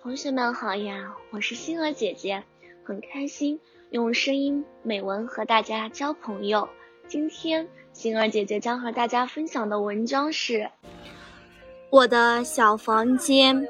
[0.00, 2.40] 同学们好呀，我是星儿姐姐，
[2.84, 3.58] 很开心
[3.90, 6.68] 用声音美文和大家交朋友。
[7.08, 10.60] 今天星儿姐姐将和大家分享的文章是
[11.90, 13.60] 《我的小房间》。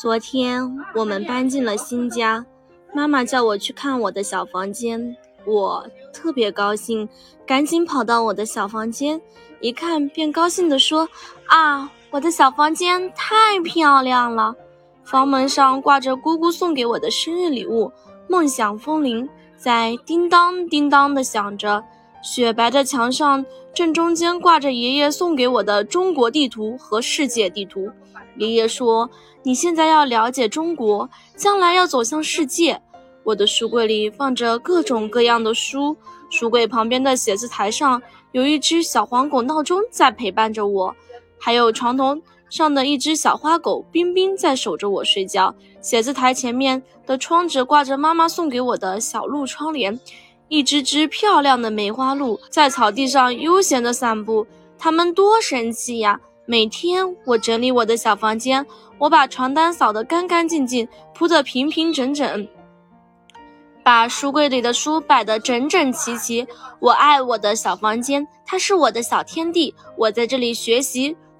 [0.00, 2.44] 昨天我们搬进了新家，
[2.92, 7.08] 妈妈叫我去看我的小房间，我特别高兴，
[7.46, 9.20] 赶紧跑到我的小房间，
[9.60, 11.08] 一看便高兴地说
[11.46, 14.52] ：“啊，我的小房间太漂亮了！”
[15.04, 17.90] 房门上挂着姑姑送给我的生日礼物——
[18.28, 21.82] 梦想风铃，在叮当叮当的响着。
[22.22, 23.44] 雪白的墙上
[23.74, 27.90] 正中间挂着爷爷送给我的中国地图和世界地图。
[28.36, 29.10] 爷爷说
[29.42, 32.80] ：“你现在要了解中国，将来要走向世界。”
[33.24, 35.96] 我的书柜里放着各种各样的书，
[36.30, 40.94] 书柜旁边的写字台上有一只小黄狗闹钟在陪伴着我，
[41.44, 42.16] 还有床头
[42.48, 45.52] 上的一只小花狗冰冰在守着我睡觉。
[45.80, 49.98] 写字台前面的窗纸挂着妈妈送给我的小鹿窗帘。
[50.46, 54.46] 一只只漂亮的梅花鹿在草地上悠闲地散步，
[54.78, 56.20] 它们多神气呀！
[56.46, 58.64] 每天我整理我的小房间，
[58.98, 62.46] 我把床单扫得干干净净，铺得平平整整，
[63.82, 66.46] 把书柜里的书摆得整整齐齐。
[66.78, 71.16] 我爱我的小房间，它是我的小天地，我在这里学习、